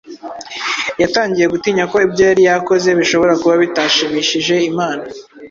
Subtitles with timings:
[1.01, 5.03] yatangiye gutinya ko ibyo yari yakoze bishobora kuba bitashimishije Imana